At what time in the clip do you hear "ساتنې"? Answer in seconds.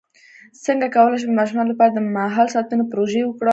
2.55-2.83